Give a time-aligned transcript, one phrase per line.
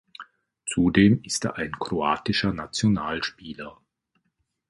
[0.65, 3.79] Zudem ist er ein kroatischer Nationalspieler.